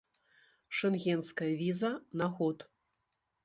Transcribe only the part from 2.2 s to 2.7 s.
на год.